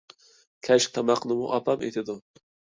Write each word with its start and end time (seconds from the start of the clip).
كەچلىك 0.69 0.95
تاماقنىمۇ 0.97 1.53
ئاپام 1.59 1.87
ئېتىدۇ. 1.91 2.19